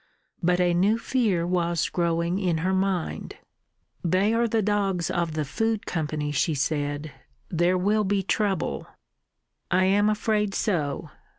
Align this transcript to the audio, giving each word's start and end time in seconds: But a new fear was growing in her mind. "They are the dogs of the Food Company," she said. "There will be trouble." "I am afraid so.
But 0.41 0.59
a 0.59 0.73
new 0.73 0.97
fear 0.97 1.45
was 1.45 1.87
growing 1.87 2.39
in 2.39 2.57
her 2.65 2.73
mind. 2.73 3.35
"They 4.03 4.33
are 4.33 4.47
the 4.47 4.63
dogs 4.63 5.11
of 5.11 5.33
the 5.33 5.45
Food 5.45 5.85
Company," 5.85 6.31
she 6.31 6.55
said. 6.55 7.11
"There 7.49 7.77
will 7.77 8.03
be 8.03 8.23
trouble." 8.23 8.87
"I 9.69 9.83
am 9.83 10.09
afraid 10.09 10.55
so. 10.55 11.11